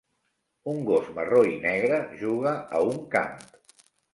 [0.71, 3.41] un gos marró i negre juga a un camp